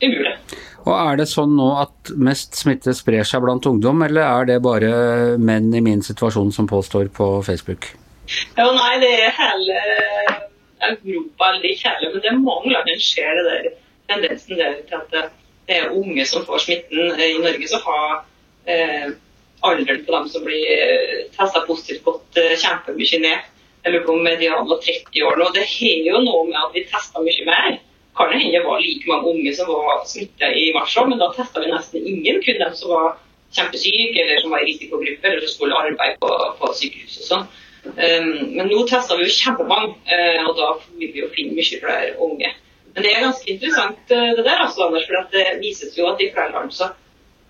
umulig. 0.05 0.35
Og 0.85 0.93
Er 0.93 1.17
det 1.17 1.25
sånn 1.31 1.55
nå 1.57 1.71
at 1.81 2.13
mest 2.13 2.53
smitte 2.59 2.93
sprer 2.93 3.25
seg 3.25 3.41
blant 3.41 3.65
ungdom, 3.65 4.03
eller 4.05 4.27
er 4.27 4.49
det 4.51 4.61
bare 4.61 4.91
menn 5.41 5.73
i 5.73 5.81
min 5.81 6.05
situasjon 6.05 6.53
som 6.53 6.69
påstår 6.69 7.09
på 7.15 7.29
Facebook? 7.47 7.89
Ja, 8.57 8.69
nei, 8.73 8.93
det 9.01 9.13
er 9.23 9.33
hele 9.37 9.81
Europa 10.81 11.51
veldig 11.55 11.73
kjærlig, 11.79 12.11
men 12.11 12.21
det 12.21 12.31
er 12.31 12.39
mange 12.41 12.71
land 12.73 12.89
en 12.91 13.01
ser 13.01 13.37
det 13.39 13.45
der, 13.49 13.69
tendensen 14.09 14.59
der 14.59 14.79
til 14.89 14.97
at 15.01 15.13
det 15.67 15.77
er 15.77 15.89
unge 15.89 16.25
som 16.25 16.45
får 16.45 16.57
smitten. 16.65 17.15
I 17.19 17.37
Norge 17.41 17.67
så 17.67 17.79
har 17.85 18.25
eh, 18.69 19.09
alderen 19.65 20.05
på 20.05 20.13
dem 20.13 20.29
som 20.29 20.45
blir 20.45 20.67
eh, 20.75 21.25
testa 21.37 21.63
positivt, 21.67 22.03
gått 22.05 22.37
eh, 22.41 22.53
kjempemye 22.61 23.21
ned. 23.23 23.51
Jeg 23.85 23.93
lurer 23.93 24.05
på 24.05 24.13
om 24.17 24.23
medianen 24.25 24.69
var 24.69 24.81
30 24.81 25.25
år 25.25 25.41
nå. 25.41 25.49
Det 25.53 25.65
har 25.69 26.07
jo 26.09 26.21
noe 26.25 26.45
med 26.49 26.61
at 26.61 26.77
vi 26.77 26.85
testa 26.89 27.21
mye 27.21 27.49
mer. 27.49 27.77
Kan 28.17 28.31
det 28.31 28.39
hende 28.41 28.57
det 28.59 28.63
var 28.65 28.79
like 28.79 29.09
mange 29.09 29.33
unge 29.33 29.51
som 29.57 29.67
var 29.69 30.05
smitta 30.07 30.49
i 30.49 30.69
mars 30.73 30.95
òg, 30.97 31.09
men 31.11 31.21
da 31.21 31.33
testa 31.35 31.61
vi 31.61 31.71
nesten 31.73 32.07
ingen. 32.13 32.41
Kun 32.45 32.61
dem 32.61 32.77
som 32.77 32.93
var 32.93 33.17
kjempesyke, 33.55 34.21
eller 34.21 34.41
som 34.41 34.53
var 34.53 34.63
i 34.63 34.71
risikogruppe, 34.71 35.27
eller 35.27 35.43
som 35.45 35.53
skulle 35.53 35.77
arbeide 35.81 36.17
på, 36.21 36.31
på 36.59 36.71
sykehus 36.79 37.19
og 37.21 37.29
sånn. 37.29 37.45
Um, 37.93 38.29
men 38.57 38.69
nå 38.69 38.83
tester 38.89 39.19
vi 39.19 39.27
jo 39.27 39.37
kjempemange, 39.37 39.95
uh, 40.09 40.43
og 40.49 40.53
da 40.59 40.69
vil 40.99 41.11
vi 41.13 41.23
jo 41.23 41.31
finne 41.35 41.57
mye 41.57 41.81
flere 41.81 42.13
unge. 42.25 42.51
Men 42.95 43.05
det 43.05 43.11
er 43.11 43.25
ganske 43.27 43.51
interessant 43.51 44.13
uh, 44.13 44.29
det 44.37 44.43
der, 44.43 44.61
altså, 44.65 44.87
Anders, 44.87 45.07
for 45.07 45.33
det 45.35 45.47
vises 45.61 45.97
jo 45.97 46.07
at 46.09 46.21
i 46.23 46.31
flere 46.33 46.53
land 46.55 46.73
så, 46.73 46.89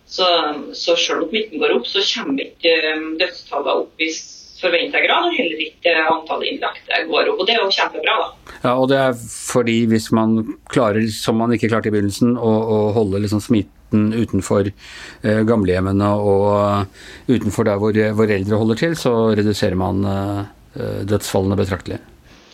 så, 0.06 0.30
så 0.76 0.98
selv 1.00 1.26
om 1.26 1.30
smitten 1.32 1.62
går 1.62 1.78
opp, 1.78 1.88
så 1.90 2.04
kommer 2.12 2.50
ikke 2.50 2.74
um, 2.94 3.14
dødstallene 3.22 3.78
opp 3.86 4.04
i 4.04 4.10
forventa 4.56 5.02
grad, 5.04 5.30
og 5.30 5.36
heller 5.36 5.64
ikke 5.66 5.94
antallet 6.04 6.52
innlagte 6.54 7.02
går 7.10 7.32
opp. 7.32 7.40
Og 7.42 7.48
det 7.48 7.56
er 7.56 7.64
jo 7.64 7.72
kjempebra, 7.76 8.20
da. 8.22 8.58
Ja, 8.66 8.76
og 8.76 8.90
det 8.92 9.00
er 9.02 9.18
fordi 9.20 9.82
hvis 9.92 10.10
man 10.16 10.38
klarer, 10.72 11.04
som 11.14 11.40
man 11.42 11.54
ikke 11.56 11.70
klarte 11.72 11.92
i 11.92 11.96
begynnelsen, 11.96 12.38
å, 12.40 12.52
å 12.76 12.78
holde 12.96 13.22
liksom 13.24 13.44
smitt 13.44 13.72
enten 13.94 14.14
utenfor 14.14 14.72
eh, 15.24 15.42
gamlehjemmene 15.46 16.10
og 16.18 16.48
eh, 16.58 17.36
utenfor 17.36 17.66
der 17.68 17.78
hvor, 17.78 17.94
hvor 18.18 18.32
eldre 18.32 18.58
holder 18.58 18.76
til, 18.76 18.96
så 18.98 19.14
reduserer 19.38 19.76
man 19.76 20.04
eh, 20.06 20.44
dødsfallene 21.08 21.56
betraktelig. 21.56 22.00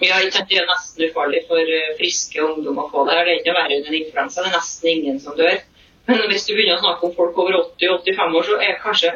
Ja, 0.02 0.18
Det 0.18 0.58
er 0.58 0.66
nesten 0.66 1.10
ufarlig 1.10 1.44
for 1.48 1.62
friske 2.00 2.42
ungdommer 2.42 2.88
å 2.88 2.92
få 2.92 3.04
det. 3.06 3.16
her. 3.16 3.26
Det 3.26 3.34
er 3.34 3.42
ikke 3.42 3.54
verre 3.54 3.76
enn 3.76 3.86
en 3.86 3.98
influensa. 4.00 4.42
Det 4.42 4.50
er 4.50 4.56
nesten 4.58 4.90
ingen 4.90 5.20
som 5.22 5.36
dør. 5.38 5.60
Men 6.08 6.24
hvis 6.32 6.48
du 6.48 6.56
begynner 6.56 6.80
å 6.80 6.82
snakke 6.82 7.06
om 7.06 7.14
folk 7.14 7.38
over 7.38 7.60
80-85 7.78 8.38
år, 8.40 8.48
så 8.48 8.58
er 8.66 8.80
kanskje 8.82 9.12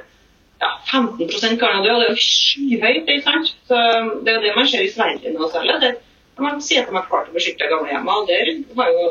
ja, 0.61 0.69
15% 0.91 1.57
kan 1.57 1.81
dø. 1.81 1.89
Og 1.95 2.03
det 2.03 2.09
er 2.11 2.13
jo 2.13 2.21
skyhøyt. 2.21 3.09
ikke 3.09 3.25
sant? 3.25 3.55
Så 3.65 3.79
Det 4.25 4.35
er 4.35 4.43
det 4.45 4.53
man 4.55 4.69
ser 4.69 4.85
i 4.85 4.91
Sverige 4.93 5.33
nå 5.33 5.49
særlig. 5.49 5.95
Man 6.37 6.61
sier 6.61 6.83
at 6.83 6.91
de 6.91 6.99
har 6.99 7.09
klart 7.09 7.33
å 7.33 7.37
beskytte 7.37 7.71
gamlehjemmet. 7.71 8.13
Og 8.13 8.29
der 8.29 8.53
har 8.77 8.93
jo 8.93 9.09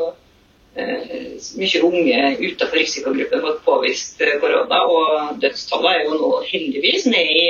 mye 0.75 1.81
unge 1.87 2.21
utenfor 2.41 2.77
risikogruppen 2.77 3.43
fått 3.45 3.61
påvist 3.67 4.21
eh, 4.21 4.37
korona. 4.41 4.81
Og 4.91 5.41
dødstallet 5.43 5.91
er 5.91 6.03
jo 6.05 6.19
nå 6.19 6.31
heldigvis 6.49 7.07
ned 7.11 7.33
i 7.35 7.45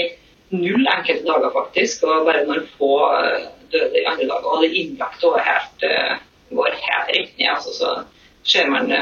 null 0.55 0.85
enkelte 0.85 1.25
dager, 1.27 1.53
faktisk. 1.55 2.05
Og 2.07 2.27
bare 2.29 2.45
noen 2.47 2.67
få 2.77 2.91
eh, 3.19 3.47
døde 3.73 4.01
i 4.01 4.05
andre 4.09 4.29
dager. 4.33 4.51
Og 4.51 4.65
det 4.65 4.73
innlagte 4.81 5.31
over 5.31 5.45
helt, 5.45 5.87
går 6.53 6.77
helt 6.83 7.15
rett 7.15 7.33
ned. 7.39 7.49
Altså, 7.55 7.73
så 7.79 7.95
ser 8.45 8.69
man 8.69 8.93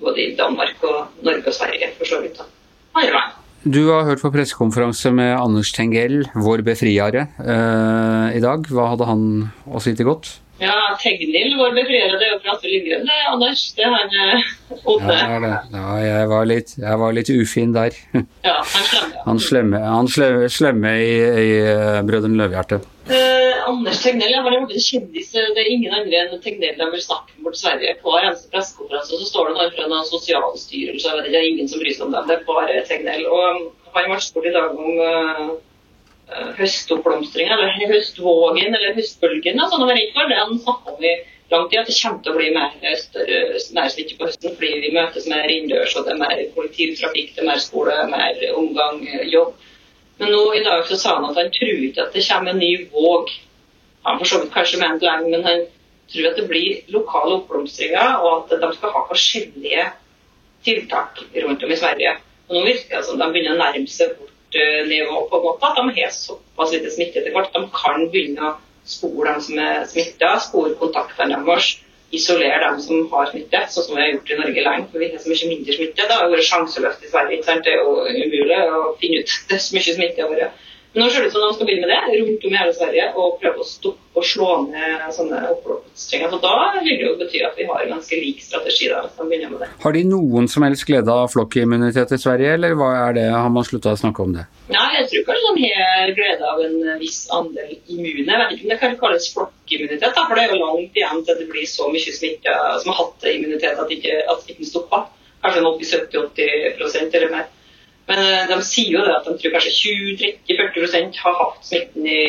både 0.00 0.24
i 0.24 0.32
Danmark 0.38 0.80
og 0.88 1.22
Norge 1.26 1.52
og 1.52 1.54
Sverige, 1.54 1.92
for 1.98 2.08
så 2.08 2.22
vidt. 2.24 2.40
Andre 2.96 3.12
veien. 3.12 3.36
Du 3.60 3.90
har 3.90 4.06
hørt 4.08 4.22
på 4.24 4.30
pressekonferanse 4.32 5.10
med 5.12 5.34
Anders 5.36 5.68
Tengell, 5.76 6.22
vår 6.32 6.62
befriere, 6.64 7.26
eh, 7.44 8.36
i 8.38 8.40
dag. 8.40 8.64
Hva 8.64 8.86
hadde 8.94 9.04
han 9.04 9.26
å 9.68 9.82
si 9.84 9.92
til 9.92 10.08
godt? 10.08 10.30
Ja, 10.60 10.96
Tegnil, 11.00 11.54
vår 11.56 11.78
jo 11.78 12.38
fra 12.42 12.52
Astrid 12.52 12.72
Lindgren, 12.74 13.06
det, 13.08 13.18
Anders. 13.32 13.62
Det 13.76 13.84
er 13.86 13.94
han 13.94 14.42
Odde. 14.84 15.16
Ja, 15.16 15.38
det. 15.40 15.52
ja 15.72 15.94
jeg, 16.04 16.28
var 16.28 16.48
litt, 16.50 16.74
jeg 16.76 16.98
var 17.00 17.14
litt 17.16 17.30
ufin 17.32 17.72
der. 17.76 17.96
Ja, 18.44 18.58
han 18.60 18.84
slemme. 18.90 19.22
Han 19.24 19.40
slemme, 19.40 19.80
han 19.84 20.10
slemme, 20.12 20.50
slemme 20.52 20.92
i, 21.00 21.14
i 21.16 21.54
uh, 21.64 22.00
Brødrene 22.08 22.36
Løvehjerte. 22.40 22.80
Eh, 23.08 23.56
Anders 23.66 24.02
Tegnell 24.04 24.36
han 24.36 24.52
er 24.52 24.66
blitt 24.68 24.84
kjendis. 24.84 25.32
Det 25.32 25.62
er 25.62 25.72
ingen 25.72 25.96
andre 25.96 26.20
enn 26.26 26.44
Tegnell 26.44 26.76
de 26.76 26.90
vil 26.92 27.04
snakke 27.04 27.32
med 27.38 27.48
bort 27.48 27.60
Sverige. 27.60 27.96
Hver 28.04 28.28
eneste 28.28 28.52
pressekonferanse 28.52 29.22
så 29.22 29.30
står 29.30 29.48
det 29.48 29.56
noen 29.56 29.74
fra 29.78 29.88
noen 29.88 30.08
sosialstyrelse. 30.12 31.16
Det 31.26 31.40
er 31.40 31.48
ingen 31.48 31.72
som 31.72 31.80
bryr 31.80 31.96
seg 31.96 32.06
om 32.08 32.14
dem. 32.18 32.28
Det 32.28 32.36
er 32.36 32.46
bare 32.48 32.84
Tegnell. 32.90 33.26
Og 33.32 33.42
han 33.96 34.12
ble 34.12 34.20
spurt 34.28 34.50
i 34.50 34.54
dag 34.54 34.76
om 34.76 35.56
uh, 36.30 36.52
høstoppblomstring, 36.58 37.50
eller 37.50 37.74
høstvågen, 37.90 38.74
eller 38.74 38.96
høstbølgen. 38.98 39.60
Altså, 39.60 39.80
når 39.80 39.92
redd 39.94 40.14
for 40.16 40.30
det 40.30 40.40
han 40.40 40.62
snakka 40.64 40.94
om 40.94 41.04
i 41.04 41.14
lang 41.50 41.66
tid, 41.70 41.80
at 41.80 41.90
det 41.90 41.96
kommer 42.02 42.22
til 42.22 42.32
å 42.32 42.38
bli 42.38 42.50
mer, 42.54 42.96
større, 43.00 44.14
på 44.20 44.28
høsten 44.28 44.54
fordi 44.54 44.70
vi 44.84 44.92
møtes 44.94 45.28
mer 45.30 45.50
innendørs, 45.50 45.96
og 45.98 46.06
det 46.06 46.14
er 46.14 46.22
mer 46.22 46.44
kollektivtrafikk, 46.54 47.34
det 47.34 47.44
er 47.44 47.50
mer 47.50 47.62
skole, 47.62 47.98
mer 48.12 48.46
omgang, 48.54 49.02
jobb. 49.32 49.68
Men 50.20 50.34
nå 50.34 50.40
i 50.54 50.64
dag 50.64 50.84
så 50.88 50.98
sa 51.00 51.16
han 51.16 51.30
at 51.30 51.38
han 51.40 51.52
tror 51.54 51.84
ikke 51.86 52.04
at 52.04 52.16
det 52.16 52.26
kommer 52.28 52.52
en 52.52 52.60
ny 52.60 52.72
våg. 52.92 53.30
Han 54.06 54.18
for 54.20 54.28
så 54.28 54.40
vidt 54.42 54.52
kanskje 54.54 54.80
ment 54.82 55.04
lenge, 55.04 55.30
men 55.32 55.46
han 55.48 55.62
tror 56.12 56.30
at 56.30 56.40
det 56.40 56.48
blir 56.50 56.82
lokale 56.92 57.38
oppblomstringer, 57.38 58.18
og 58.20 58.52
at 58.52 58.60
de 58.62 58.72
skal 58.76 58.92
ha 58.96 59.06
forskjellige 59.08 59.86
tiltak 60.66 61.22
rundt 61.44 61.64
om 61.64 61.72
i 61.72 61.78
Sverige. 61.80 62.18
Og 62.48 62.58
nå 62.58 62.66
virker 62.66 62.98
det 62.98 63.06
som 63.08 63.20
de 63.20 63.30
begynner 63.32 63.56
å 63.56 63.62
nærme 63.62 63.88
seg 63.90 64.12
bort 64.18 64.34
nivå 64.54 65.22
på 65.30 65.38
en 65.38 65.44
måte, 65.44 65.68
at 65.68 65.78
de 65.78 66.00
har 66.00 66.10
såpass 66.14 66.72
lite 66.74 66.90
smitte 66.94 67.20
etter 67.20 67.34
hvert 67.34 67.54
de 67.54 67.62
kan 67.74 68.08
begynne 68.10 68.48
å 68.48 68.56
spore 68.88 69.30
dem 69.30 69.44
som 69.44 69.60
er 69.62 69.84
smitta, 69.90 70.34
spore 70.42 70.74
kontaktene 70.80 71.38
deres, 71.44 71.76
isolere 72.10 72.58
dem 72.64 72.80
som 72.82 73.04
har 73.12 73.28
smitte, 73.30 73.60
sånn 73.70 73.86
som 73.86 73.96
vi 73.96 74.02
har 74.02 74.10
gjort 74.14 74.32
i 74.32 74.38
Norge 74.40 74.64
lenge. 74.66 74.88
for 74.90 74.98
vi 74.98 75.10
har 75.12 75.22
så 75.22 75.30
mye 75.30 75.50
mindre 75.52 75.76
smitte. 75.76 76.08
Det 76.08 76.16
har 76.16 76.32
vært 76.32 76.48
sjanseløst 76.48 77.04
i 77.04 77.10
Sverige. 77.12 77.36
ikke 77.36 77.48
sant? 77.50 77.64
Det 77.64 77.72
er 77.72 77.84
jo 77.84 77.92
umulig 78.08 78.58
å 78.66 78.80
finne 79.02 79.22
ut 79.22 79.36
det 79.48 79.54
er 79.58 79.62
så 79.66 79.76
mye 79.76 79.94
smitte. 79.98 80.26
Men 80.30 80.58
nå 80.92 81.06
ser 81.06 81.22
det 81.22 81.30
ut 81.30 81.32
som 81.32 81.42
de 81.44 81.54
skal 81.54 81.68
begynne 81.68 81.86
med 81.86 81.92
det 81.94 82.20
rundt 82.20 82.44
om 82.44 82.54
i 82.54 82.58
hele 82.58 82.72
Sverige 82.74 83.04
og 83.14 83.36
prøve 83.38 83.62
å 83.62 83.66
stoppe 83.66 84.10
og 84.18 84.24
slå 84.26 84.48
ned 84.64 85.04
sånne 85.14 85.38
oppblomstringer. 85.52 86.32
Så 86.32 86.38
da 86.42 86.54
vil 86.80 86.88
det 86.88 87.04
jo 87.06 87.12
bety 87.20 87.42
at 87.46 87.58
vi 87.58 87.66
har 87.68 87.84
en 87.84 87.92
ganske 87.94 88.18
lik 88.18 88.40
strategi 88.42 88.88
da, 88.90 89.04
hvis 89.04 89.14
de 89.20 89.26
begynner 89.28 89.52
med 89.52 89.62
det. 89.62 89.68
Har 89.84 89.94
de 89.94 90.02
noen 90.10 90.48
som 90.50 90.66
helst 90.66 90.86
glede 90.88 91.14
av 91.14 91.30
flokkimmunitet 91.30 92.16
i 92.16 92.18
Sverige, 92.18 92.56
eller 92.58 92.74
hva 92.78 92.90
er 93.04 93.14
det? 93.20 93.28
har 93.30 93.52
man 93.54 93.66
slutta 93.68 93.94
å 93.94 94.00
snakke 94.00 94.24
om 94.24 94.34
det? 94.34 94.48
Nei, 94.74 94.88
jeg 94.96 95.06
tror 95.12 95.28
kanskje 95.30 95.54
de 95.60 95.70
har 95.76 96.12
glede 96.18 96.50
av 96.50 96.64
en 96.66 96.76
viss 97.04 97.20
andel 97.38 97.70
immune. 97.76 98.26
Jeg 98.26 98.42
vet 98.42 98.56
ikke 98.56 98.66
om 98.66 98.74
det 98.74 98.80
kan 98.82 98.98
kalles 99.04 99.30
flokkimmunitet, 99.36 100.10
da, 100.18 100.26
for 100.26 100.34
det 100.34 100.48
er 100.48 100.56
jo 100.56 100.60
langt 100.64 101.00
igjen 101.00 101.24
til 101.28 101.38
det 101.38 101.48
blir 101.54 101.70
så 101.70 101.86
mye 101.94 102.18
smitte 102.18 102.58
som 102.82 102.92
har 102.92 103.00
hatt 103.04 103.30
immunitet 103.30 103.78
at 103.78 103.94
ikke, 103.94 104.18
at 104.34 104.50
ikke 104.50 104.68
stopper. 104.72 105.06
Kanskje 105.40 105.64
opp 105.70 105.80
i 105.80 105.88
70-80 105.88 107.16
eller 107.16 107.30
mer. 107.32 107.48
Men 108.10 108.18
eh, 108.18 108.48
de 108.50 108.58
sier 108.66 108.96
jo 108.96 109.04
det 109.06 109.14
at 109.14 109.26
de 109.28 109.36
tror 109.38 109.52
kanskje 109.54 109.76
20-30-40 110.50 111.18
har 111.22 111.36
hatt 111.38 111.66
smitten 111.66 112.06
i, 112.10 112.22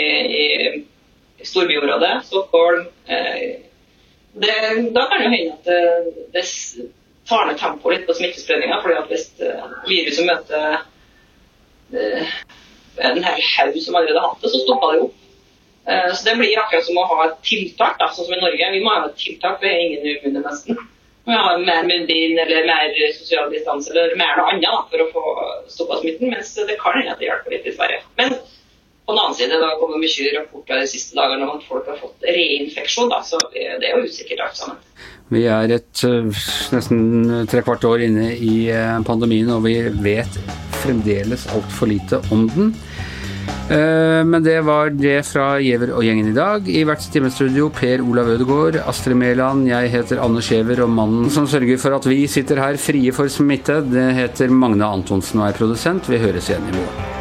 i 1.42 1.48
storbyområdet. 1.48 2.14
Stockholm. 2.28 2.84
Eh, 3.10 3.40
det, 4.44 4.58
da 4.94 5.08
kan 5.10 5.24
det 5.24 5.32
hende 5.32 5.56
at 5.56 6.36
det, 6.36 6.46
tar 7.28 7.48
ned 7.48 7.58
tempoet 7.60 7.96
litt 7.96 8.06
på 8.08 8.14
smittespredninga. 8.18 8.78
fordi 8.84 9.02
hvis 9.10 9.26
eh, 9.42 9.66
viruset 9.88 10.30
møter 10.30 10.86
en 11.92 13.26
hel 13.26 13.42
haug 13.56 13.76
som 13.82 13.98
allerede 13.98 14.22
har 14.22 14.32
hatt 14.32 14.46
det, 14.46 14.54
så 14.54 14.62
stopper 14.62 14.94
det 14.94 15.04
opp. 15.08 15.18
Så 16.16 16.24
det 16.28 16.38
blir 16.38 16.60
akkurat 16.62 16.86
som 16.86 17.00
å 17.02 17.08
ha 17.10 17.24
et 17.26 17.40
tiltak, 17.44 17.98
da, 18.00 18.08
sånn 18.14 18.28
som 18.28 18.36
i 18.36 18.40
Norge. 18.40 18.70
Vi 18.76 18.84
må 18.84 18.94
ha 18.94 19.08
et 19.10 19.18
tiltak, 19.20 19.58
vi 19.64 19.72
er 19.72 19.80
ingen 19.82 20.10
immune 20.12 20.44
nesten 20.46 20.78
ja, 21.26 21.58
mer 21.58 21.84
munnbind 21.84 22.40
eller 22.40 22.66
mer 22.66 22.96
sosial 23.18 23.52
distanse 23.54 23.92
eller 23.94 24.16
mer 24.20 24.40
noe 24.40 24.54
annet 24.54 24.66
da, 24.66 24.82
for 24.90 25.04
å 25.04 25.12
få 25.14 25.26
stoppa 25.70 26.00
smitten. 26.02 26.34
Mens 26.34 26.56
det 26.56 26.80
kan 26.82 26.98
hende 26.98 27.18
det 27.20 27.30
hjelper 27.30 27.56
litt 27.56 27.70
Sverige. 27.76 28.02
Men 28.18 28.36
på 29.06 29.14
den 29.14 29.22
annen 29.22 29.38
side 29.38 29.58
det 29.58 29.66
har 29.66 29.80
kommet 29.82 30.02
mye 30.04 30.34
rapporter 30.38 30.82
de 30.82 30.90
siste 30.90 31.18
dagene 31.18 31.48
om 31.48 31.58
at 31.58 31.66
folk 31.68 31.88
har 31.90 32.00
fått 32.02 32.28
reinfeksjon. 32.28 33.10
Da, 33.12 33.22
så 33.26 33.40
det 33.54 33.90
er 33.90 33.98
jo 33.98 34.06
usikkert 34.08 34.46
alt 34.48 34.60
sammen. 34.60 34.82
Vi 35.32 35.46
er 35.48 35.72
et 35.78 36.04
uh, 36.04 36.28
nesten 36.76 37.46
trekvart 37.52 37.86
år 37.88 38.04
inne 38.08 38.34
i 38.36 38.56
uh, 38.74 39.00
pandemien, 39.08 39.50
og 39.56 39.64
vi 39.64 39.78
vet 40.04 40.40
fremdeles 40.82 41.48
altfor 41.56 41.92
lite 41.92 42.20
om 42.34 42.48
den. 42.52 42.74
Eh, 43.72 44.22
men 44.28 44.44
det 44.44 44.58
var 44.68 44.92
det 44.92 45.22
fra 45.30 45.54
Giæver 45.64 45.94
og 45.96 46.04
gjengen 46.04 46.32
i 46.32 46.36
dag. 46.36 46.68
I 46.68 46.84
hvert 46.88 47.06
timestudio 47.14 47.70
Per 47.76 48.04
Olav 48.04 48.34
Ødegaard, 48.34 48.82
Astrid 48.84 49.16
Mæland, 49.16 49.70
jeg 49.70 49.94
heter 49.96 50.20
Anne 50.24 50.44
Skjever, 50.44 50.84
og 50.84 50.92
mannen 50.92 51.32
som 51.32 51.48
sørger 51.48 51.80
for 51.80 51.96
at 51.96 52.10
vi 52.10 52.26
sitter 52.28 52.60
her 52.60 52.80
frie 52.82 53.16
for 53.16 53.32
smitte, 53.32 53.80
det 53.88 54.12
heter 54.20 54.52
Magne 54.52 54.92
Antonsen 54.92 55.40
og 55.40 55.50
er 55.50 55.58
produsent. 55.58 56.12
Vi 56.12 56.20
høres 56.20 56.52
igjen 56.52 56.68
i 56.68 56.78
morgen. 56.82 57.21